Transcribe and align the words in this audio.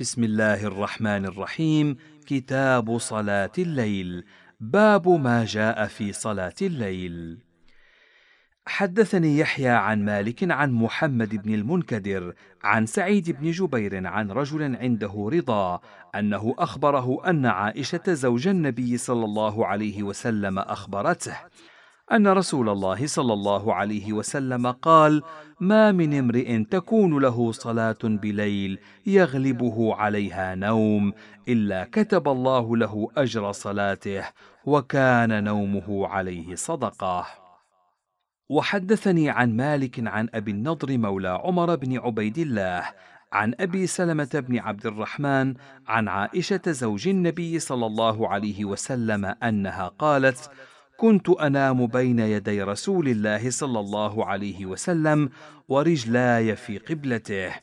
بسم 0.00 0.24
الله 0.24 0.66
الرحمن 0.66 1.24
الرحيم. 1.24 1.96
كتاب 2.26 2.98
صلاة 2.98 3.52
الليل. 3.58 4.24
باب 4.60 5.08
ما 5.08 5.44
جاء 5.44 5.86
في 5.86 6.12
صلاة 6.12 6.54
الليل. 6.62 7.38
حدثني 8.66 9.38
يحيى 9.38 9.68
عن 9.68 10.04
مالك 10.04 10.50
عن 10.50 10.72
محمد 10.72 11.42
بن 11.42 11.54
المنكدر 11.54 12.34
عن 12.64 12.86
سعيد 12.86 13.30
بن 13.30 13.50
جبير 13.50 14.06
عن 14.06 14.30
رجل 14.30 14.76
عنده 14.76 15.28
رضا 15.32 15.80
أنه 16.14 16.54
أخبره 16.58 17.30
أن 17.30 17.46
عائشة 17.46 18.02
زوج 18.08 18.48
النبي 18.48 18.96
صلى 18.96 19.24
الله 19.24 19.66
عليه 19.66 20.02
وسلم 20.02 20.58
أخبرته 20.58 21.36
أن 22.12 22.28
رسول 22.28 22.68
الله 22.68 23.06
صلى 23.06 23.32
الله 23.32 23.74
عليه 23.74 24.12
وسلم 24.12 24.66
قال 24.66 25.22
ما 25.60 25.92
من 25.92 26.18
امرئ 26.18 26.64
تكون 26.64 27.18
له 27.22 27.52
صلاة 27.52 27.96
بليل 28.02 28.78
يغلبه 29.06 29.94
عليها 29.94 30.54
نوم 30.54 31.12
إلا 31.48 31.88
كتب 31.92 32.28
الله 32.28 32.76
له 32.76 33.08
أجر 33.16 33.52
صلاته 33.52 34.24
وكان 34.64 35.44
نومه 35.44 36.06
عليه 36.06 36.54
صدقة. 36.54 37.26
وحدثني 38.48 39.30
عن 39.30 39.56
مالك 39.56 40.08
عن 40.08 40.28
أبي 40.34 40.50
النضر 40.50 40.98
مولى 40.98 41.28
عمر 41.28 41.74
بن 41.76 41.98
عبيد 41.98 42.38
الله 42.38 42.84
عن 43.32 43.54
أبي 43.60 43.86
سلمة 43.86 44.44
بن 44.48 44.58
عبد 44.58 44.86
الرحمن 44.86 45.54
عن 45.86 46.08
عائشة 46.08 46.60
زوج 46.66 47.08
النبي 47.08 47.58
صلى 47.58 47.86
الله 47.86 48.28
عليه 48.28 48.64
وسلم 48.64 49.24
أنها 49.24 49.88
قالت 49.88 50.50
كنت 50.96 51.28
أنام 51.28 51.86
بين 51.86 52.18
يدي 52.18 52.62
رسول 52.62 53.08
الله 53.08 53.50
صلى 53.50 53.80
الله 53.80 54.24
عليه 54.24 54.66
وسلم 54.66 55.30
ورجلاي 55.68 56.56
في 56.56 56.78
قبلته 56.78 57.54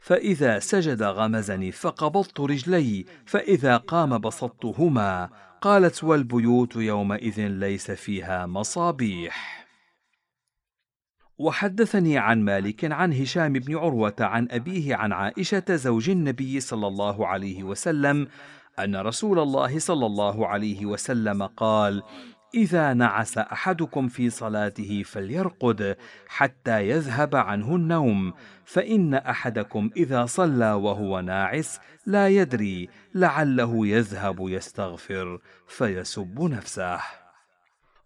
فإذا 0.00 0.58
سجد 0.58 1.02
غمزني 1.02 1.72
فقبضت 1.72 2.40
رجلي 2.40 3.04
فإذا 3.26 3.76
قام 3.76 4.18
بسطتهما 4.18 5.30
قالت 5.60 6.04
والبيوت 6.04 6.76
يومئذ 6.76 7.40
ليس 7.40 7.90
فيها 7.90 8.46
مصابيح. 8.46 9.66
وحدثني 11.38 12.18
عن 12.18 12.44
مالك 12.44 12.92
عن 12.92 13.12
هشام 13.12 13.52
بن 13.52 13.76
عروة 13.76 14.16
عن 14.20 14.48
أبيه 14.50 14.96
عن 14.96 15.12
عائشة 15.12 15.64
زوج 15.68 16.10
النبي 16.10 16.60
صلى 16.60 16.86
الله 16.86 17.26
عليه 17.26 17.62
وسلم 17.62 18.28
أن 18.78 18.96
رسول 18.96 19.38
الله 19.38 19.78
صلى 19.78 20.06
الله 20.06 20.46
عليه 20.46 20.86
وسلم 20.86 21.42
قال 21.42 22.02
إذا 22.54 22.94
نعس 22.94 23.38
أحدكم 23.38 24.08
في 24.08 24.30
صلاته 24.30 25.02
فليرقد 25.02 25.96
حتى 26.26 26.88
يذهب 26.88 27.36
عنه 27.36 27.76
النوم 27.76 28.32
فإن 28.64 29.14
أحدكم 29.14 29.90
إذا 29.96 30.26
صلى 30.26 30.72
وهو 30.72 31.20
ناعس 31.20 31.80
لا 32.06 32.28
يدري 32.28 32.88
لعله 33.14 33.86
يذهب 33.86 34.48
يستغفر 34.48 35.38
فيسب 35.66 36.42
نفسه. 36.42 37.00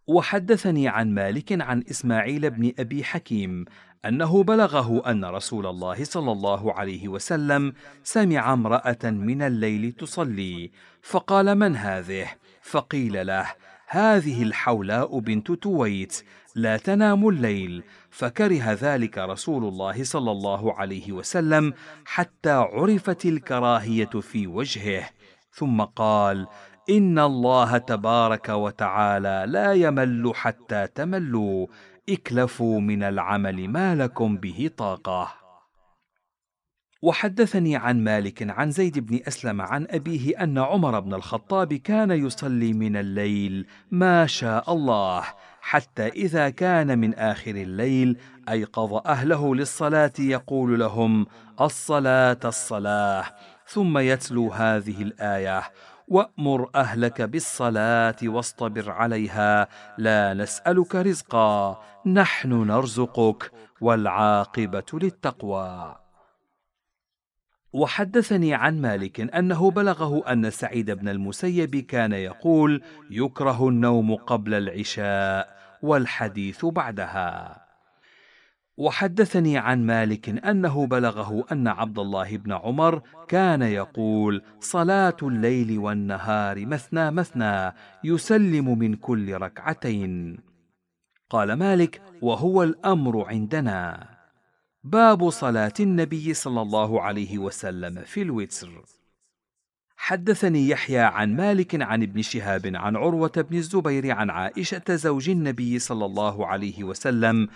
وحدثني 0.07 0.89
عن 0.89 1.15
مالك 1.15 1.61
عن 1.63 1.85
إسماعيل 1.91 2.51
بن 2.51 2.73
أبي 2.79 3.05
حكيم 3.05 3.65
أنه 4.05 4.43
بلغه 4.43 5.11
أن 5.11 5.25
رسول 5.25 5.67
الله 5.67 6.05
صلى 6.05 6.33
الله 6.33 6.73
عليه 6.73 7.09
وسلم 7.09 7.73
سمع 8.03 8.53
امرأة 8.53 9.05
من 9.05 9.43
الليل 9.43 9.93
تصلي 9.93 10.71
فقال 11.03 11.55
من 11.55 11.77
هذه؟ 11.77 12.29
فقيل 12.63 13.27
له 13.27 13.47
هذه 13.93 14.43
الحولاء 14.43 15.19
بنت 15.19 15.53
تويت 15.53 16.25
لا 16.55 16.77
تنام 16.77 17.29
الليل. 17.29 17.83
فكره 18.11 18.73
ذلك 18.73 19.19
رسول 19.19 19.65
الله 19.65 20.05
صلى 20.05 20.31
الله 20.31 20.75
عليه 20.75 21.13
وسلم 21.13 21.75
حتى 22.05 22.51
عرفت 22.51 23.27
الكراهية 23.27 24.11
في 24.21 24.47
وجهه. 24.47 25.09
ثم 25.51 25.81
قال 25.81 26.47
إن 26.91 27.19
الله 27.19 27.79
تبارك 27.79 28.49
وتعالى 28.49 29.45
لا 29.49 29.73
يمل 29.73 30.33
حتى 30.35 30.87
تملوا. 30.87 31.67
اكلفوا 32.09 32.81
من 32.81 33.03
العمل 33.03 33.69
ما 33.69 33.95
لكم 33.95 34.37
به 34.37 34.71
طاقة. 34.77 35.42
وحدثني 37.03 37.77
عن 37.77 38.05
مالك 38.05 38.51
عن 38.51 38.71
زيد 38.71 38.99
بن 38.99 39.21
أسلم 39.29 39.61
عن 39.61 39.87
أبيه 39.91 40.43
أن 40.43 40.59
عمر 40.59 41.01
بن 41.01 41.15
الخطاب 41.15 41.75
كان 41.75 42.11
يصلي 42.11 42.73
من 42.73 42.97
الليل 42.97 43.67
ما 43.91 44.27
شاء 44.27 44.73
الله 44.73 45.25
حتى 45.61 46.09
إذا 46.09 46.51
كان 46.51 46.99
من 46.99 47.15
آخر 47.15 47.51
الليل 47.51 48.17
أيقظ 48.49 48.95
أهله 49.07 49.55
للصلاة 49.55 50.13
يقول 50.19 50.81
لهم 50.81 51.27
الصلاة 51.61 52.39
الصلاة 52.45 53.25
ثم 53.67 53.99
يتلو 53.99 54.53
هذه 54.53 55.03
الآية 55.03 55.63
وأمر 56.09 56.71
أهلك 56.75 57.23
بالصلاة 57.23 58.17
واصطبر 58.25 58.91
عليها 58.91 59.69
لا 59.99 60.35
نسألك 60.35 60.95
رزقا 60.95 61.83
نحن 62.07 62.53
نرزقك 62.53 63.51
والعاقبة 63.81 64.85
للتقوى. 64.93 66.02
وحدثني 67.73 68.55
عن 68.55 68.81
مالك 68.81 69.21
أنه 69.21 69.71
بلغه 69.71 70.33
أن 70.33 70.51
سعيد 70.51 70.91
بن 70.91 71.09
المسيب 71.09 71.77
كان 71.77 72.13
يقول 72.13 72.83
يكره 73.11 73.69
النوم 73.69 74.15
قبل 74.15 74.55
العشاء 74.55 75.57
والحديث 75.83 76.65
بعدها. 76.65 77.63
وحدثني 78.77 79.59
عن 79.59 79.87
مالك 79.87 80.29
أنه 80.29 80.87
بلغه 80.87 81.45
أن 81.53 81.69
عبد 81.69 81.99
الله 81.99 82.37
بن 82.37 82.53
عمر 82.53 83.03
كان 83.29 83.63
يقول 83.63 84.43
صلاة 84.61 85.17
الليل 85.23 85.79
والنهار 85.79 86.67
مثنى 86.67 87.11
مثنى 87.11 87.73
يسلم 88.05 88.79
من 88.79 88.95
كل 88.95 89.35
ركعتين. 89.35 90.39
قال 91.31 91.53
مالك 91.53 92.03
وهو 92.23 92.63
الأمر 92.63 93.25
عندنا. 93.29 94.12
باب 94.85 95.31
صلاة 95.31 95.73
النبي 95.81 96.35
صلى 96.35 96.63
الله 96.63 97.03
عليه 97.03 97.39
وسلم 97.39 98.03
في 98.05 98.23
الوتر. 98.23 98.85
حدثني 99.97 100.69
يحيى 100.69 100.99
عن 100.99 101.37
مالك 101.37 101.83
عن 101.83 102.03
ابن 102.03 102.23
شهاب 102.23 102.73
عن 102.75 102.97
عروة 102.97 103.33
بن 103.51 103.57
الزبير 103.57 104.11
عن 104.11 104.31
عائشة 104.31 104.83
زوج 104.89 105.31
النبي 105.31 105.79
صلى 105.79 106.05
الله 106.05 106.47
عليه 106.47 106.85
وسلم 106.85 107.49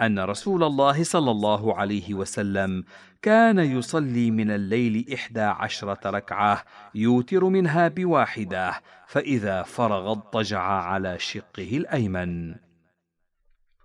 أن 0.00 0.18
رسول 0.18 0.64
الله 0.64 1.04
صلى 1.04 1.30
الله 1.30 1.76
عليه 1.76 2.14
وسلم 2.14 2.84
كان 3.22 3.58
يصلي 3.58 4.30
من 4.30 4.50
الليل 4.50 5.06
إحدى 5.14 5.40
عشرة 5.40 6.10
ركعة 6.10 6.64
يوتر 6.94 7.44
منها 7.44 7.88
بواحدة 7.88 8.72
فإذا 9.06 9.62
فرغ 9.62 10.10
اضطجع 10.10 10.62
على 10.62 11.18
شقه 11.18 11.76
الأيمن. 11.76 12.54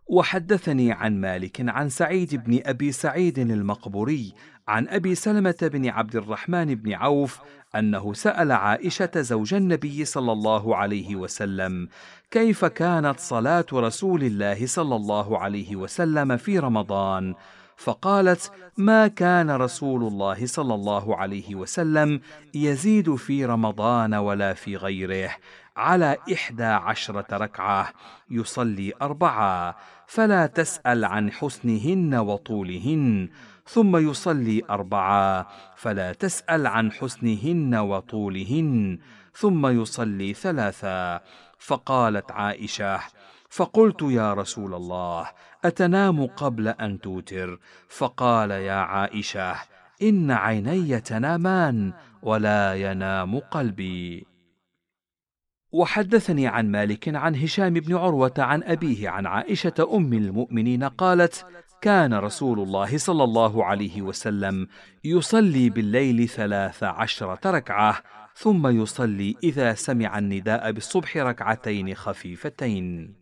وحدثني 0.10 0.92
عن 0.92 1.22
مالك 1.22 1.62
عن 1.70 1.90
سعيد 1.90 2.36
بن 2.36 2.60
أبي 2.66 2.92
سعيد 2.92 3.40
المقبوري 3.40 4.34
عن 4.68 4.88
أبي 4.88 5.16
سلمة 5.16 5.56
بن 5.62 5.90
عبد 5.90 6.16
الرحمن 6.16 6.76
بن 6.76 6.94
عوف 6.94 7.40
أنه 7.76 8.14
سأل 8.14 8.52
عائشة 8.52 9.12
زوج 9.16 9.54
النبي 9.54 10.06
صلى 10.06 10.32
الله 10.32 10.76
عليه 10.76 11.16
وسلم 11.16 11.88
كيف 12.32 12.66
كانت 12.66 13.20
صلاة 13.20 13.66
رسول 13.74 14.24
الله 14.24 14.66
صلى 14.66 14.96
الله 14.96 15.38
عليه 15.38 15.76
وسلم 15.76 16.38
في 16.38 16.60
رمضان؟ 16.60 17.36
فقالت 17.78 18.52
ما 18.78 19.08
كان 19.08 19.52
رسول 19.52 20.04
الله 20.04 20.46
صلى 20.46 20.74
الله 20.74 21.16
عليه 21.16 21.56
وسلم 21.56 22.22
يزيد 22.54 23.16
في 23.16 23.46
رمضان 23.46 24.14
ولا 24.14 24.54
في 24.54 24.76
غيره. 24.76 25.30
على 25.78 26.18
إحدى 26.34 26.64
عشرة 26.64 27.38
ركعة 27.38 27.94
يصلي 28.30 28.94
أربعة 29.02 29.76
فلا 30.08 30.46
تسأل 30.46 31.06
عن 31.06 31.32
حسنهن 31.32 32.16
وطولهن 32.16 33.30
ثم 33.68 33.98
يصلي 33.98 34.62
أربعة 34.70 35.48
فلا 35.76 36.14
تسأل 36.14 36.68
عن 36.68 36.92
حسنهن 36.92 37.76
وطولهن 37.76 39.00
ثم 39.34 39.68
يصلي 39.68 40.34
ثلاثة 40.34 41.22
فقالت 41.60 42.32
عائشة 42.32 43.00
فقلت 43.50 44.02
يا 44.02 44.34
رسول 44.34 44.74
الله 44.74 45.30
أتنام 45.66 46.26
قبل 46.26 46.68
أن 46.68 47.02
توتر؟ 47.02 47.60
فقال 47.90 48.52
يا 48.52 48.74
عائشة 48.74 49.56
إن 50.02 50.32
عيني 50.32 51.02
تنامان 51.02 51.94
ولا 52.22 52.76
ينام 52.76 53.40
قلبي. 53.40 54.28
وحدثني 55.78 56.48
عن 56.48 56.72
مالك 56.72 57.16
عن 57.16 57.36
هشام 57.36 57.74
بن 57.74 57.96
عروة 57.96 58.34
عن 58.38 58.64
أبيه 58.64 59.10
عن 59.10 59.26
عائشة 59.26 59.90
أم 59.94 60.14
المؤمنين 60.14 60.84
قالت: 60.84 61.46
كان 61.82 62.14
رسول 62.14 62.60
الله 62.60 62.98
صلى 62.98 63.24
الله 63.24 63.66
عليه 63.66 64.02
وسلم 64.02 64.68
يصلي 65.04 65.70
بالليل 65.70 66.30
ثلاث 66.30 66.84
عشرة 66.84 67.52
ركعة، 67.52 68.04
ثم 68.36 68.68
يصلي 68.68 69.36
إذا 69.44 69.74
سمع 69.74 70.18
النداء 70.18 70.72
بالصبح 70.72 71.18
ركعتين 71.18 71.96
خفيفتين. 71.96 73.16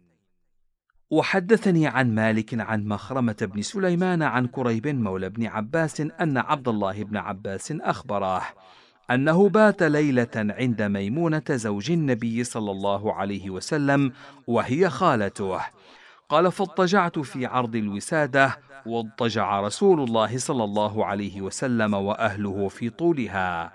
وحدثني 1.09 1.87
عن 1.87 2.15
مالك 2.15 2.59
عن 2.59 2.85
مخرمة 2.85 3.37
بن 3.41 3.61
سليمان 3.61 4.21
عن 4.21 4.47
كريب 4.47 4.87
مولى 4.87 5.29
بن 5.29 5.45
عباس 5.45 6.01
أن 6.01 6.37
عبد 6.37 6.67
الله 6.67 7.03
بن 7.03 7.17
عباس 7.17 7.71
أخبره 7.71 8.41
أنه 9.11 9.49
بات 9.49 9.83
ليلة 9.83 10.27
عند 10.35 10.81
ميمونة 10.81 11.43
زوج 11.49 11.91
النبي 11.91 12.43
صلى 12.43 12.71
الله 12.71 13.13
عليه 13.13 13.49
وسلم 13.49 14.11
وهي 14.47 14.89
خالته. 14.89 15.59
قال 16.29 16.51
فاضطجعت 16.51 17.19
في 17.19 17.45
عرض 17.45 17.75
الوسادة 17.75 18.57
واضطجع 18.85 19.59
رسول 19.59 20.03
الله 20.03 20.37
صلى 20.37 20.63
الله 20.63 21.05
عليه 21.05 21.41
وسلم 21.41 21.93
وأهله 21.93 22.67
في 22.67 22.89
طولها. 22.89 23.73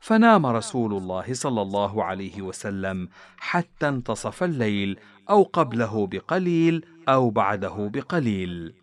فنام 0.00 0.46
رسول 0.46 0.92
الله 0.94 1.34
صلى 1.34 1.62
الله 1.62 2.04
عليه 2.04 2.42
وسلم 2.42 3.08
حتى 3.38 3.88
انتصف 3.88 4.42
الليل 4.42 4.98
أو 5.30 5.42
قبله 5.42 6.06
بقليل 6.06 6.84
أو 7.08 7.30
بعده 7.30 7.90
بقليل. 7.94 8.79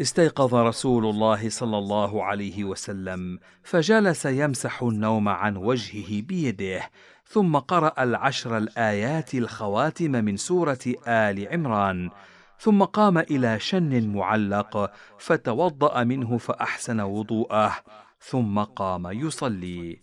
استيقظ 0.00 0.54
رسول 0.54 1.06
الله 1.06 1.48
صلى 1.48 1.78
الله 1.78 2.24
عليه 2.24 2.64
وسلم 2.64 3.38
فجلس 3.62 4.26
يمسح 4.26 4.82
النوم 4.82 5.28
عن 5.28 5.56
وجهه 5.56 6.22
بيده 6.22 6.90
ثم 7.26 7.56
قرأ 7.56 8.02
العشر 8.02 8.56
الآيات 8.56 9.34
الخواتم 9.34 10.10
من 10.10 10.36
سورة 10.36 10.78
آل 11.06 11.48
عمران 11.48 12.10
ثم 12.58 12.84
قام 12.84 13.18
إلى 13.18 13.58
شن 13.60 14.08
معلق 14.08 14.92
فتوضأ 15.18 16.04
منه 16.04 16.38
فأحسن 16.38 17.00
وضوءه 17.00 17.76
ثم 18.20 18.58
قام 18.58 19.06
يصلي. 19.06 20.00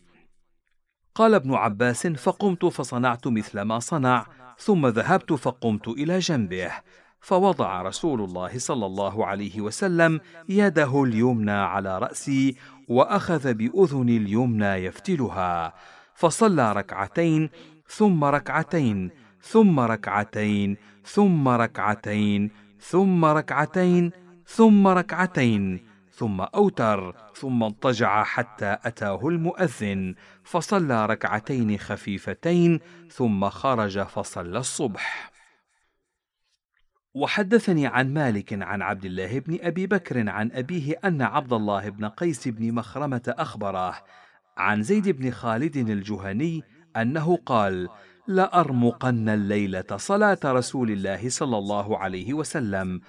قال 1.16 1.34
ابن 1.34 1.54
عباس 1.54 2.08
فقمت 2.08 2.66
فصنعت 2.66 3.28
مثل 3.28 3.62
ما 3.62 3.80
صنع 3.80 4.26
ثم 4.58 4.88
ذهبت 4.88 5.34
فقمت 5.34 5.88
إلى 5.88 6.20
جنبه 6.20 6.72
فوضع 7.22 7.81
رسول 7.81 8.22
الله 8.22 8.60
صلى 8.60 8.86
الله 8.86 9.25
عليه 9.25 9.62
وسلم 9.62 10.19
يده 10.50 11.04
اليمنى 11.04 11.52
على 11.52 11.98
رأسي 11.98 12.56
وأخذ 12.88 13.54
باذني 13.54 14.18
اليمنى 14.18 14.66
يفتلها 14.66 15.74
فصلى 16.16 16.74
ركعتين 16.74 17.50
ثم 17.88 18.24
ركعتين 18.24 19.12
ثم 19.42 19.80
ركعتين 19.80 20.78
ثم 21.06 21.48
ركعتين 21.48 22.52
ثم 22.80 23.25
ركعتين 23.25 24.12
ثم 24.48 24.88
ركعتين 24.88 25.88
ثم 26.12 26.42
أوتر 26.42 27.16
ثم 27.36 27.63
اضطجع 27.63 28.24
حتى 28.24 28.78
أتاه 28.84 29.28
المؤذن 29.28 30.16
فصلى 30.44 31.06
ركعتين 31.06 31.78
خفيفتين 31.78 32.80
ثم 33.12 33.50
خرج 33.50 34.00
فصلى 34.00 34.60
الصبح. 34.60 35.37
وحدثني 37.18 37.88
عن 37.88 38.14
مالك 38.14 38.64
عن 38.64 38.81
عبد 38.81 39.06
الله 39.06 39.40
بن 39.40 39.58
أبي 39.62 39.88
بكر 39.88 40.30
عن 40.30 40.52
أبيه 40.54 40.96
أن 41.06 41.22
عبد 41.22 41.54
الله 41.54 41.90
بن 41.90 42.06
قيس 42.06 42.48
بن 42.48 42.72
مخرمة 42.72 43.22
اخبره 43.28 43.96
عن 44.58 44.84
زيد 44.84 45.10
بن 45.10 45.31
خالد 45.31 45.78
الجهني 45.78 46.64
أنه 46.98 47.40
قال 47.46 47.90
لأرمقن 48.28 49.30
الليلة 49.30 49.98
صلاة 49.98 50.40
رسول 50.46 50.92
الله 50.92 51.30
صلى 51.30 51.58
الله 51.58 51.98
عليه 51.98 52.34
وسلم 52.34 53.02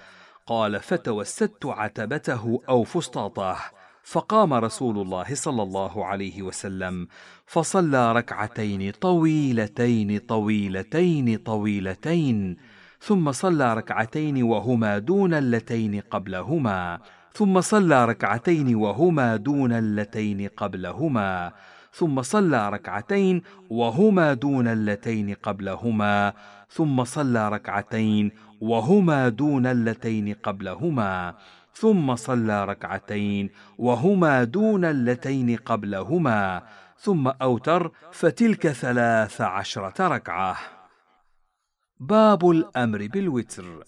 قال 0.45 0.79
فتوسدت 0.79 1.65
عتبته 1.65 2.61
أو 2.69 2.83
فسطاطه 2.83 3.57
فقام 4.03 4.53
رسول 4.53 5.01
الله 5.01 5.35
صلى 5.35 5.63
الله 5.63 6.05
عليه 6.05 6.41
وسلم 6.41 7.07
فصلى 7.45 8.13
ركعتين 8.13 8.91
طويلتين 8.91 10.17
طويلتين 10.17 11.37
طويلتين 11.37 12.57
ثم 13.01 13.31
صلى 13.31 13.73
ركعتين 13.73 14.43
وهما 14.43 14.97
دون 14.97 15.33
اللتين 15.33 16.01
قبلهما 16.11 16.99
ثم 17.33 17.61
صلى 17.61 18.05
ركعتين 18.05 18.75
وهما 18.75 19.35
دون 19.35 19.71
اللتين 19.71 20.47
قبلهما 20.57 21.51
ثم 21.93 22.21
صلى 22.21 22.69
ركعتين 22.69 23.41
وهما 23.69 24.33
دون 24.33 24.67
اللتين 24.67 25.33
قبلهما 25.43 26.33
ثم 26.69 27.03
صلى 27.03 27.49
ركعتين 27.49 28.31
وهما 28.61 29.29
دون 29.29 29.65
اللتين 29.65 30.33
قبلهما 30.43 31.35
ثم 31.73 32.15
صلى 32.15 32.65
ركعتين 32.65 33.49
وهما 33.77 34.43
دون 34.43 34.85
اللتين 34.85 35.55
قبلهما 35.55 36.61
ثم 36.97 37.27
أوتر 37.27 37.91
فتلك 38.11 38.67
ثلاث 38.67 39.41
عشرة 39.41 40.07
ركعة. 40.07 40.78
باب 42.01 42.49
الأمر 42.49 43.07
بالوتر. 43.07 43.83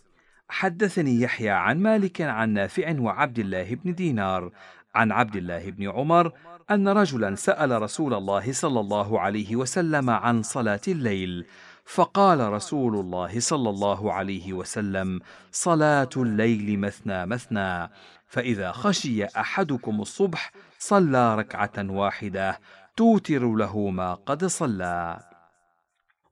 حدثني 0.49 1.21
يحيى 1.21 1.49
عن 1.49 1.79
مالك 1.79 2.21
عن 2.21 2.49
نافع 2.49 2.99
وعبد 2.99 3.39
الله 3.39 3.75
بن 3.75 3.93
دينار. 3.93 4.51
عن 4.95 5.11
عبد 5.11 5.35
الله 5.35 5.71
بن 5.71 5.89
عمر 5.89 6.31
أن 6.71 6.87
رجلا 6.87 7.35
سأل 7.35 7.81
رسول 7.81 8.13
الله 8.13 8.51
صلى 8.51 8.79
الله 8.79 9.19
عليه 9.19 9.55
وسلم 9.55 10.09
عن 10.09 10.43
صلاة 10.43 10.81
الليل. 10.87 11.45
فقال 11.85 12.53
رسول 12.53 12.95
الله 12.95 13.39
صلى 13.39 13.69
الله 13.69 14.13
عليه 14.13 14.53
وسلم 14.53 15.19
صلاة 15.51 16.09
الليل 16.17 16.79
مثنى 16.79 17.25
مثنى. 17.25 17.89
فإذا 18.27 18.71
خشي 18.71 19.25
أحدكم 19.25 20.01
الصبح 20.01 20.51
صلى 20.79 21.35
ركعة 21.35 21.91
واحدة. 21.91 22.59
توتر 22.97 23.55
له 23.55 23.89
ما 23.89 24.13
قد 24.13 24.45
صلى. 24.45 25.19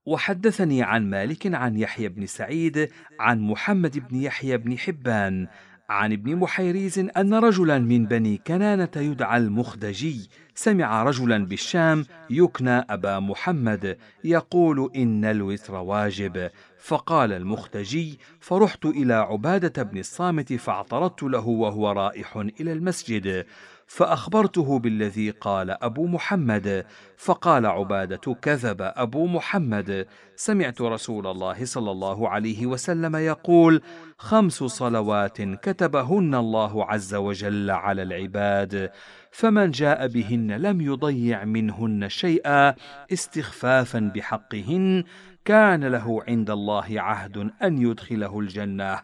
وحدثني 0.05 0.83
عن 0.83 1.09
مالك 1.09 1.55
عن 1.55 1.77
يحيى 1.77 2.09
بن 2.09 2.25
سعيد 2.25 2.89
عن 3.19 3.41
محمد 3.41 4.09
بن 4.09 4.15
يحيى 4.15 4.57
بن 4.57 4.77
حبان 4.77 5.47
عن 5.89 6.13
ابن 6.13 6.35
محيريز 6.35 6.99
أن 6.99 7.33
رجلا 7.33 7.79
من 7.79 8.05
بني 8.05 8.41
كنانة 8.47 8.89
يدعى 8.95 9.37
المخدجي. 9.37 10.29
سمع 10.55 11.03
رجلا 11.03 11.45
بالشام 11.45 12.05
يكنى 12.29 12.85
أبا 12.89 13.19
محمد 13.19 13.97
يقول 14.23 14.91
إن 14.95 15.25
الوتر 15.25 15.75
واجب. 15.75 16.49
فقال 16.79 17.31
المخدجي 17.31 18.19
فرحت 18.39 18.85
إلى 18.85 19.13
عبادة 19.13 19.83
بن 19.83 19.97
الصامت 19.97 20.53
فاعترضت 20.53 21.23
له 21.23 21.47
وهو 21.47 21.91
رائح 21.91 22.37
إلى 22.37 22.73
المسجد 22.73 23.45
فأخبرته 23.89 24.79
بالذي 24.79 25.29
قال 25.29 25.83
أبو 25.83 26.07
محمد 26.07 26.85
فقال 27.17 27.65
عبادة 27.65 28.33
كذب 28.41 28.77
أبو 28.81 29.27
محمد 29.27 30.07
سمعت 30.35 30.81
رسول 30.81 31.27
الله 31.27 31.65
صلى 31.65 31.91
الله 31.91 32.29
عليه 32.29 32.65
وسلم 32.65 33.15
يقول 33.15 33.81
خمس 34.17 34.63
صلوات 34.63 35.41
كتبهن 35.41 36.35
الله 36.35 36.85
عز 36.85 37.15
وجل 37.15 37.71
على 37.71 38.01
العباد 38.03 38.91
فمن 39.31 39.71
جاء 39.71 40.07
بهن 40.07 40.51
لم 40.51 40.81
يضيع 40.81 41.45
منهن 41.45 42.09
شيئا 42.09 42.75
استخفافا 43.13 44.11
بحقهن 44.15 45.04
كان 45.49 45.83
له 45.83 46.23
عند 46.27 46.49
الله 46.49 47.01
عهد 47.01 47.51
أن 47.63 47.77
يدخله 47.77 48.39
الجنة 48.39 48.99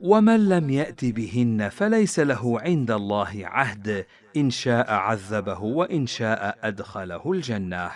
ومن 0.00 0.48
لم 0.48 0.70
يأت 0.70 1.04
بهن 1.04 1.68
فليس 1.68 2.18
له 2.18 2.60
عند 2.60 2.90
الله 2.90 3.40
عهد 3.44 4.06
إن 4.36 4.50
شاء 4.50 4.92
عذبه 4.92 5.60
وإن 5.60 6.06
شاء 6.06 6.58
أدخله 6.62 7.32
الجنة. 7.32 7.90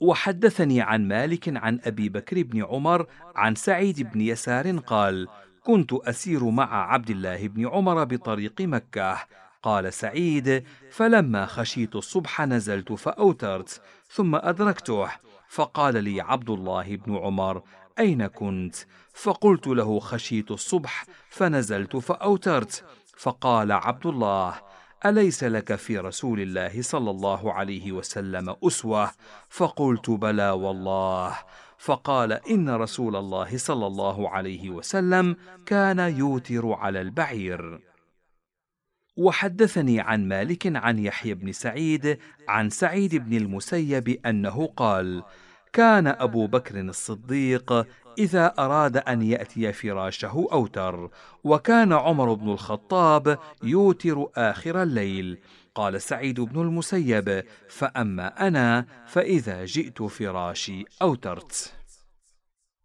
وحدثني 0.00 0.80
عن 0.80 1.08
مالك 1.08 1.56
عن 1.56 1.80
أبي 1.84 2.08
بكر 2.08 2.42
بن 2.42 2.64
عمر 2.64 3.06
عن 3.36 3.54
سعيد 3.54 4.12
بن 4.12 4.20
يسار 4.20 4.78
قال 4.78 5.28
كنت 5.62 5.92
أسير 5.92 6.50
مع 6.50 6.92
عبد 6.92 7.10
الله 7.10 7.48
بن 7.48 7.68
عمر 7.68 8.04
بطريق 8.04 8.60
مكة 8.60 9.18
قال 9.62 9.92
سعيد 9.92 10.64
فلما 10.90 11.46
خشيت 11.46 11.96
الصبح 11.96 12.40
نزلت 12.40 12.92
فأوترت 12.92 13.80
ثم 14.08 14.34
أدركته 14.34 15.08
فقال 15.52 16.04
لي 16.04 16.20
عبد 16.20 16.50
الله 16.50 16.96
بن 16.96 17.16
عمر 17.16 17.62
أين 17.98 18.26
كنت؟ 18.26 18.74
فقلت 19.12 19.66
له 19.66 20.00
خشيت 20.00 20.50
الصبح 20.50 21.04
فنزلت 21.30 21.96
فأوترت. 21.96 22.84
فقال 23.16 23.72
عبد 23.72 24.06
الله 24.06 24.54
أليس 25.06 25.44
لك 25.44 25.74
في 25.74 25.98
رسول 25.98 26.40
الله 26.40 26.82
صلى 26.82 27.10
الله 27.10 27.52
عليه 27.52 27.92
وسلم 27.92 28.56
أسوة؟ 28.64 29.10
فقلت 29.48 30.10
بلى 30.10 30.50
والله. 30.50 31.38
فقال 31.78 32.32
إن 32.32 32.70
رسول 32.70 33.16
الله 33.16 33.58
صلى 33.58 33.86
الله 33.86 34.28
عليه 34.28 34.70
وسلم 34.70 35.36
كان 35.66 35.98
يوتر 35.98 36.72
على 36.72 37.00
البعير. 37.00 37.91
وحدثني 39.16 40.00
عن 40.00 40.28
مالك 40.28 40.76
عن 40.76 40.98
يحيى 40.98 41.34
بن 41.34 41.52
سعيد 41.52 42.18
عن 42.48 42.70
سعيد 42.70 43.16
بن 43.16 43.36
المسيب 43.36 44.20
أنه 44.26 44.66
قال 44.66 45.22
كان 45.72 46.06
أبو 46.06 46.46
بكر 46.46 46.80
الصديق 46.80 47.86
إذا 48.18 48.54
أراد 48.58 48.96
أن 48.96 49.22
يأتي 49.22 49.72
فراشه 49.72 50.48
أوتر 50.52 51.10
وكان 51.44 51.92
عمر 51.92 52.34
بن 52.34 52.50
الخطاب 52.50 53.38
يوتر 53.62 54.26
آخر 54.36 54.82
الليل. 54.82 55.38
قال 55.74 56.02
سعيد 56.02 56.40
بن 56.40 56.60
المسيب 56.60 57.44
فأما 57.68 58.46
أنا 58.46 58.86
فإذا 59.06 59.64
جئت 59.64 60.02
فراشي 60.02 60.84
أوترت. 61.02 61.81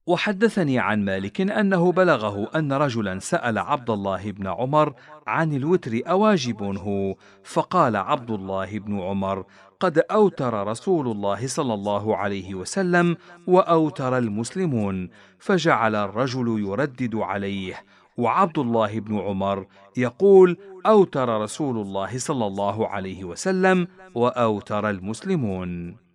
وحدثني 0.07 0.79
عن 0.79 1.05
مالك 1.05 1.41
أنه 1.41 1.91
بلغه 1.91 2.49
أن 2.55 2.73
رجلا 2.73 3.19
سأل 3.19 3.57
عبد 3.57 3.89
الله 3.89 4.31
بن 4.31 4.47
عمر 4.47 4.93
عن 5.27 5.53
الوتر 5.53 6.01
أواجب 6.07 6.63
هو 6.63 7.15
فقال 7.43 7.95
عبد 7.95 8.31
الله 8.31 8.79
بن 8.79 8.99
عمر 8.99 9.45
قد 9.79 9.99
أوتر 10.11 10.67
رسول 10.67 11.07
الله 11.07 11.47
صلى 11.47 11.73
الله 11.73 12.17
عليه 12.17 12.55
وسلم 12.55 13.17
وأوتر 13.47 14.17
المسلمون 14.17 15.09
فجعل 15.39 15.95
الرجل 15.95 16.67
يردد 16.67 17.15
عليه 17.15 17.83
وعبد 18.17 18.59
الله 18.59 18.99
بن 18.99 19.19
عمر 19.19 19.65
يقول 19.97 20.57
أوتر 20.85 21.41
رسول 21.41 21.77
الله 21.77 22.17
صلى 22.17 22.47
الله 22.47 22.87
عليه 22.87 23.23
وسلم 23.23 23.87
وأوتر 24.15 24.89
المسلمون. 24.89 26.06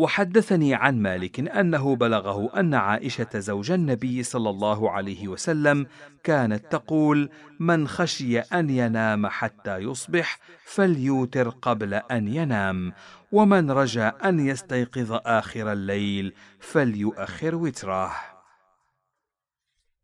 وحدثني 0.00 0.74
عن 0.74 1.02
مالك 1.02 1.40
أنه 1.48 1.96
بلغه 1.96 2.60
أن 2.60 2.74
عائشة 2.74 3.28
زوج 3.34 3.70
النبي 3.70 4.22
صلى 4.22 4.50
الله 4.50 4.90
عليه 4.90 5.28
وسلم 5.28 5.86
كانت 6.24 6.72
تقول 6.72 7.30
من 7.58 7.88
خشي 7.88 8.38
أن 8.38 8.70
ينام 8.70 9.26
حتى 9.26 9.76
يصبح 9.76 10.38
فليوتر 10.64 11.48
قبل 11.48 11.94
أن 11.94 12.28
ينام 12.28 12.92
ومن 13.32 13.70
رجا 13.70 14.12
أن 14.24 14.40
يستيقظ 14.40 15.12
آخر 15.12 15.72
الليل 15.72 16.32
فليؤخر 16.60 17.54
وتره. 17.54 18.12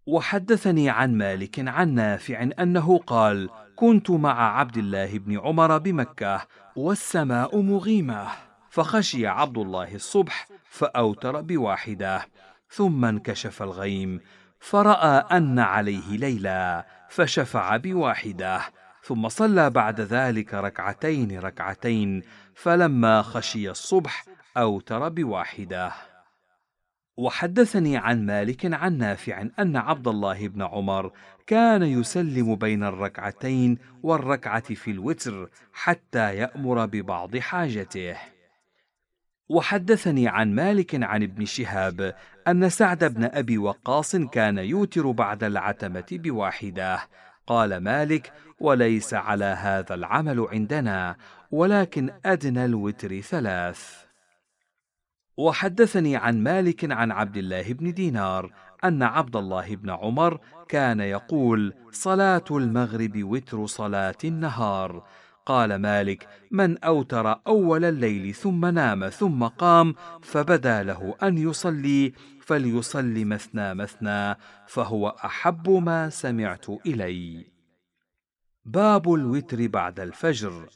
وحدثني 0.06 0.90
عن 0.90 1.18
مالك 1.18 1.68
عن 1.68 1.94
نافع 1.94 2.48
أنه 2.60 2.98
قال 2.98 3.50
كنت 3.76 4.10
مع 4.10 4.58
عبد 4.58 4.76
الله 4.76 5.18
بن 5.18 5.38
عمر 5.38 5.78
بمكة 5.78 6.46
والسماء 6.76 7.60
مغيمة. 7.60 8.45
فخشي 8.76 9.26
عبد 9.26 9.58
الله 9.58 9.94
الصبح 9.94 10.48
فأوتر 10.70 11.40
بواحدة 11.40 12.26
ثم 12.70 13.04
انكشف 13.04 13.62
الغيم 13.62 14.20
فرأى 14.60 15.36
أن 15.36 15.58
عليه 15.58 16.16
ليلا 16.16 16.86
فشفع 17.10 17.76
بواحدة 17.76 18.60
ثم 19.02 19.28
صلى 19.28 19.70
بعد 19.70 20.00
ذلك 20.00 20.54
ركعتين 20.54 21.38
ركعتين 21.38 22.22
فلما 22.54 23.22
خشي 23.22 23.70
الصبح 23.70 24.24
أوتر 24.56 25.08
بواحدة. 25.08 25.92
وحدثني 27.16 27.96
عن 27.96 28.26
مالك 28.26 28.74
عن 28.74 28.98
نافع 28.98 29.46
أن 29.58 29.76
عبد 29.76 30.08
الله 30.08 30.48
بن 30.48 30.62
عمر 30.62 31.12
كان 31.46 31.82
يسلم 31.82 32.54
بين 32.54 32.84
الركعتين 32.84 33.78
والركعة 34.02 34.74
في 34.74 34.90
الوتر 34.90 35.50
حتى 35.72 36.36
يأمر 36.36 36.86
ببعض 36.86 37.36
حاجته. 37.36 38.35
وحدثني 39.48 40.28
عن 40.28 40.54
مالك 40.54 41.02
عن 41.02 41.22
ابن 41.22 41.44
شهاب 41.44 42.14
أن 42.48 42.68
سعد 42.68 43.04
بن 43.04 43.24
أبي 43.24 43.58
وقاص 43.58 44.16
كان 44.16 44.58
يوتر 44.58 45.10
بعد 45.10 45.44
العتمة 45.44 46.06
بواحدة. 46.12 46.98
قال 47.46 47.76
مالك 47.76 48.32
وليس 48.60 49.14
على 49.14 49.44
هذا 49.44 49.94
العمل 49.94 50.46
عندنا 50.50 51.16
ولكن 51.50 52.10
أدنى 52.24 52.64
الوتر 52.64 53.20
ثلاث 53.20 54.06
وحدثني 55.36 56.16
عن 56.16 56.42
مالك 56.42 56.92
عن 56.92 57.12
عبد 57.12 57.36
الله 57.36 57.72
بن 57.72 57.92
دينار 57.92 58.52
أن 58.84 59.02
عبد 59.02 59.36
الله 59.36 59.76
بن 59.76 59.90
عمر 59.90 60.40
كان 60.68 61.00
يقول 61.00 61.74
صلاة 61.90 62.44
المغرب 62.50 63.24
وتر 63.24 63.66
صلاة 63.66 64.16
النهار 64.24 65.02
قال 65.46 65.74
مالك 65.74 66.28
من 66.50 66.78
أوتر 66.78 67.40
أول 67.46 67.84
الليل 67.84 68.34
ثم 68.34 68.66
نام 68.66 69.08
ثم 69.08 69.44
قام 69.44 69.94
فبدا 70.22 70.82
له 70.82 71.14
أن 71.22 71.38
يصلي 71.38 72.12
فليصلي 72.40 73.24
مثنى 73.24 73.74
مثنى 73.74 74.36
فهو 74.66 75.08
أحب 75.08 75.70
ما 75.70 76.10
سمعت 76.10 76.66
إلي. 76.86 77.46
باب 78.64 79.14
الوتر 79.14 79.66
بعد 79.66 80.00
الفجر. 80.00 80.68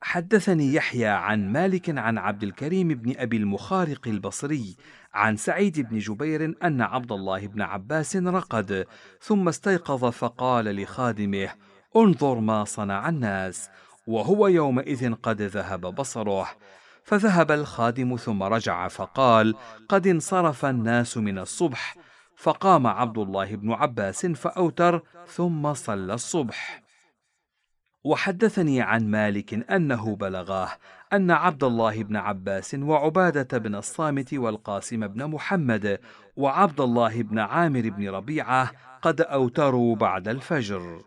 حدثني 0.00 0.74
يحيى 0.74 1.06
عن 1.06 1.52
مالك 1.52 1.98
عن 1.98 2.18
عبد 2.18 2.42
الكريم 2.42 2.88
بن 2.88 3.14
أبي 3.16 3.36
المخارق 3.36 4.08
البصري 4.08 4.76
عن 5.14 5.36
سعيد 5.36 5.80
بن 5.80 5.98
جبير 5.98 6.54
أن 6.62 6.80
عبد 6.80 7.12
الله 7.12 7.46
بن 7.46 7.62
عباس 7.62 8.16
رقد 8.16 8.86
ثم 9.20 9.48
استيقظ 9.48 10.04
فقال 10.04 10.64
لخادمه 10.82 11.48
انظر 11.96 12.40
ما 12.40 12.64
صنع 12.64 13.08
الناس. 13.08 13.70
وهو 14.06 14.46
يومئذ 14.46 15.14
قد 15.14 15.42
ذهب 15.42 15.80
بصره. 15.80 16.48
فذهب 17.04 17.50
الخادم 17.50 18.16
ثم 18.16 18.42
رجع 18.42 18.88
فقال 18.88 19.54
قد 19.88 20.06
انصرف 20.06 20.64
الناس 20.64 21.16
من 21.16 21.38
الصبح. 21.38 21.96
فقام 22.36 22.86
عبد 22.86 23.18
الله 23.18 23.56
بن 23.56 23.72
عباس 23.72 24.26
فأوتر 24.26 25.02
ثم 25.26 25.74
صلى 25.74 26.14
الصبح. 26.14 26.82
وحدثني 28.04 28.80
عن 28.80 29.10
مالك 29.10 29.70
أنه 29.72 30.16
بلغاه 30.16 30.70
أن 31.12 31.30
عبد 31.30 31.64
الله 31.64 32.02
بن 32.02 32.16
عباس 32.16 32.74
وعبادة 32.74 33.58
بن 33.58 33.74
الصامت 33.74 34.34
والقاسم 34.34 35.06
بن 35.06 35.26
محمد 35.26 36.00
وعبد 36.36 36.80
الله 36.80 37.22
بن 37.22 37.38
عامر 37.38 37.90
بن 37.90 38.08
ربيعة 38.08 38.70
قد 39.02 39.20
أوتروا 39.20 39.96
بعد 39.96 40.28
الفجر. 40.28 41.02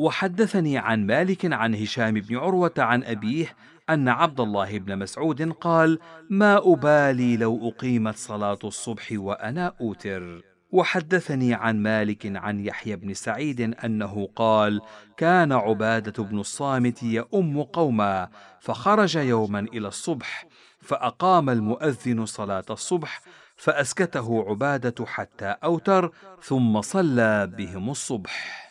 وحدثني 0.00 0.78
عن 0.78 1.06
مالك 1.06 1.52
عن 1.52 1.74
هشام 1.74 2.14
بن 2.14 2.36
عروة 2.36 2.74
عن 2.78 3.04
أبيه 3.04 3.56
أن 3.90 4.08
عبد 4.08 4.40
الله 4.40 4.78
بن 4.78 4.98
مسعود 4.98 5.52
قال: 5.52 5.98
ما 6.30 6.72
أبالي 6.72 7.36
لو 7.36 7.68
أقيمت 7.68 8.16
صلاة 8.16 8.58
الصبح 8.64 9.12
وأنا 9.12 9.74
أوتر. 9.80 10.42
وحدثني 10.70 11.54
عن 11.54 11.82
مالك 11.82 12.36
عن 12.36 12.60
يحيى 12.60 12.96
بن 12.96 13.14
سعيد 13.14 13.60
أنه 13.60 14.28
قال: 14.36 14.80
كان 15.16 15.52
عبادة 15.52 16.24
بن 16.24 16.38
الصامت 16.38 17.02
يؤم 17.02 17.62
قوما 17.62 18.28
فخرج 18.60 19.16
يوما 19.16 19.60
إلى 19.60 19.88
الصبح 19.88 20.46
فأقام 20.80 21.50
المؤذن 21.50 22.26
صلاة 22.26 22.64
الصبح 22.70 23.20
فأسكته 23.56 24.44
عبادة 24.48 25.06
حتى 25.06 25.54
أوتر 25.64 26.12
ثم 26.42 26.80
صلى 26.80 27.46
بهم 27.46 27.90
الصبح. 27.90 28.69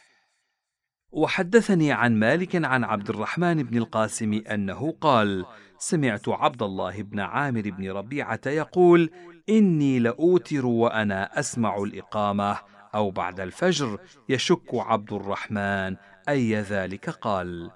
وحدثني 1.12 1.92
عن 1.92 2.16
مالك 2.16 2.66
عن 2.66 2.84
عبد 2.84 3.10
الرحمن 3.10 3.64
بن 3.64 3.78
القاسم 3.78 4.42
أنه 4.52 4.94
قال 5.02 5.46
سمعت 5.78 6.30
عبد 6.30 6.64
الله 6.64 7.02
بن 7.02 7.20
عامر 7.20 7.62
بن 7.62 7.92
ربيعة 7.92 8.40
يقول 8.46 9.10
إني 9.50 10.00
لأوتر 10.00 10.66
وأنا 10.66 11.40
أسمع 11.40 11.78
الإقامة 11.78 12.58
أو 12.96 13.12
بعد 13.12 13.40
الفجر 13.40 14.00
يشك 14.30 14.74
عبد 14.74 15.14
الرحمن 15.14 15.96
أي 16.30 16.56
ذلك 16.56 17.10
قال. 17.10 17.72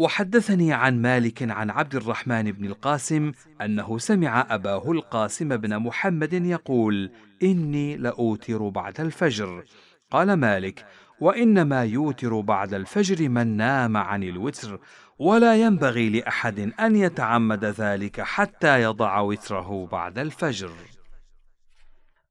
وحدثني 0.00 0.72
عن 0.72 1.02
مالك 1.02 1.50
عن 1.50 1.70
عبد 1.70 1.94
الرحمن 1.94 2.52
بن 2.52 2.64
القاسم 2.64 3.32
أنه 3.60 3.98
سمع 3.98 4.46
أباه 4.50 4.90
القاسم 4.90 5.56
بن 5.56 5.78
محمد 5.78 6.32
يقول 6.32 7.10
إني 7.42 7.96
لأوتر 7.96 8.68
بعد 8.68 9.00
الفجر. 9.00 9.64
قال 10.10 10.32
مالك 10.32 10.86
وإنما 11.20 11.84
يوتر 11.84 12.40
بعد 12.40 12.74
الفجر 12.74 13.28
من 13.28 13.56
نام 13.56 13.96
عن 13.96 14.22
الوتر 14.22 14.80
ولا 15.18 15.56
ينبغي 15.56 16.10
لأحد 16.10 16.72
أن 16.80 16.96
يتعمد 16.96 17.64
ذلك 17.64 18.20
حتى 18.20 18.82
يضع 18.82 19.20
وتره 19.20 19.86
بعد 19.92 20.18
الفجر. 20.18 20.70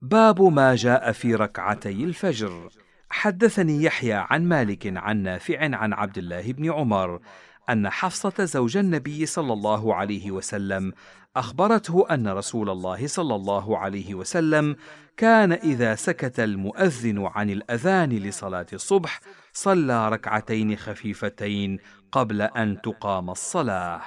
باب 0.02 0.42
ما 0.42 0.76
جاء 0.76 1.12
في 1.12 1.36
ركعتي 1.36 2.04
الفجر. 2.04 2.70
حدثني 3.10 3.84
يحيى 3.84 4.14
عن 4.14 4.44
مالك 4.44 4.98
عن 4.98 5.18
نافع 5.24 5.76
عن 5.76 5.94
عبد 5.94 6.18
الله 6.18 6.52
بن 6.54 6.72
عمر 6.72 7.20
أن 7.70 7.90
حفصة 7.90 8.46
زوج 8.46 8.78
النبي 8.78 9.26
صلى 9.26 9.54
الله 9.54 9.96
عليه 9.96 10.32
وسلم 10.32 10.94
أخبرته 11.36 12.06
أن 12.12 12.28
رسول 12.28 12.70
الله 12.70 13.08
صلى 13.08 13.36
الله 13.36 13.78
عليه 13.78 14.16
وسلم 14.16 14.76
كان 15.18 15.52
إذا 15.52 15.96
سكت 15.96 16.40
المؤذن 16.40 17.26
عن 17.26 17.50
الأذان 17.50 18.10
لصلاة 18.10 18.66
الصبح 18.74 19.20
صلى 19.54 20.10
ركعتين 20.10 20.76
خفيفتين 20.76 21.80
قبل 22.12 22.42
أن 22.42 22.82
تقام 22.82 23.30
الصلاة. 23.30 24.02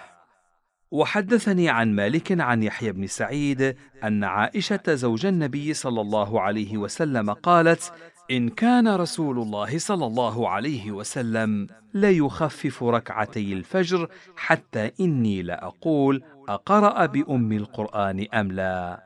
وحدثني 0.91 1.69
عن 1.69 1.95
مالك 1.95 2.41
عن 2.41 2.63
يحيى 2.63 2.93
بن 2.93 3.07
سعيد 3.07 3.77
أن 4.05 4.25
عائشة 4.25 4.83
زوج 4.89 5.27
النبي 5.27 5.75
صلى 5.75 6.01
الله 6.01 6.41
عليه 6.41 6.79
وسلم 6.79 7.33
قالت 7.33 7.93
إن 8.31 8.49
كان 8.49 8.89
رسول 8.89 9.39
الله 9.39 9.79
صلى 9.79 10.07
الله 10.07 10.49
عليه 10.49 10.93
وسلم 10.93 11.67
ليخفف 11.95 12.83
ركعتي 12.83 13.53
الفجر 13.53 14.09
حتى 14.37 14.91
إني 15.01 15.43
لأقول 15.43 16.23
أقرأ 16.49 17.07
بأم 17.07 17.53
القرآن 17.53 18.27
أم 18.35 18.53
لا. 18.53 19.03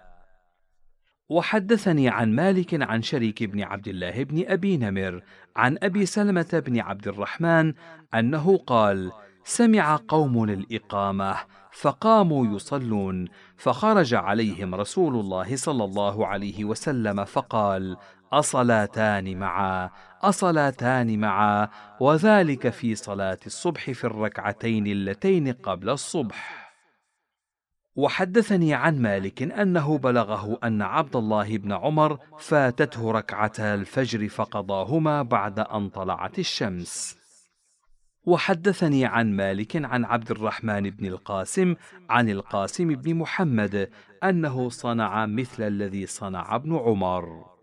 وحدثني 1.28 2.08
عن 2.08 2.32
مالك 2.32 2.82
عن 2.82 3.02
شريك 3.02 3.42
بن 3.42 3.62
عبد 3.62 3.88
الله 3.88 4.22
بن 4.22 4.44
أبي 4.46 4.76
نمر 4.76 5.22
عن 5.56 5.78
أبي 5.82 6.06
سلمة 6.06 6.62
بن 6.66 6.80
عبد 6.80 7.08
الرحمن 7.08 7.74
أنه 8.14 8.56
قال 8.56 9.12
سمع 9.44 10.00
قوم 10.08 10.44
الاقامه 10.44 11.36
فقاموا 11.72 12.56
يصلون 12.56 13.28
فخرج 13.56 14.14
عليهم 14.14 14.74
رسول 14.74 15.14
الله 15.14 15.56
صلى 15.56 15.84
الله 15.84 16.26
عليه 16.26 16.64
وسلم 16.64 17.24
فقال 17.24 17.96
أصلاتان 18.38 19.38
معا 19.38 19.90
أصلاتان 20.22 21.18
معا 21.18 21.68
وذلك 22.00 22.68
في 22.68 22.94
صلاة 22.94 23.38
الصبح 23.46 23.90
في 23.90 24.04
الركعتين 24.04 24.86
اللتين 24.86 25.52
قبل 25.52 25.90
الصبح. 25.90 26.64
وحدثني 27.96 28.74
عن 28.74 29.02
مالك 29.02 29.42
أنه 29.42 29.98
بلغه 29.98 30.58
أن 30.64 30.82
عبد 30.82 31.16
الله 31.16 31.58
بن 31.58 31.72
عمر 31.72 32.18
فاتته 32.38 33.10
ركعتا 33.10 33.74
الفجر 33.74 34.28
فقضاهما 34.28 35.22
بعد 35.22 35.58
أن 35.58 35.88
طلعت 35.88 36.38
الشمس. 36.38 37.18
وحدثني 38.26 39.06
عن 39.06 39.36
مالك 39.36 39.84
عن 39.84 40.04
عبد 40.04 40.30
الرحمن 40.30 40.90
بن 40.90 41.06
القاسم 41.06 41.74
عن 42.10 42.28
القاسم 42.30 42.88
بن 42.88 43.14
محمد 43.14 43.90
أنه 44.24 44.68
صنع 44.68 45.26
مثل 45.26 45.62
الذي 45.62 46.06
صنع 46.06 46.56
ابن 46.56 46.76
عمر. 46.76 47.53